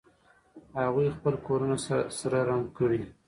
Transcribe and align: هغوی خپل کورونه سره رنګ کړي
هغوی 0.81 1.13
خپل 1.15 1.33
کورونه 1.47 1.75
سره 2.19 2.39
رنګ 2.49 2.65
کړي 2.77 3.01